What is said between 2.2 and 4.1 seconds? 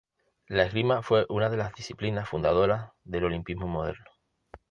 fundadoras del olimpismo moderno.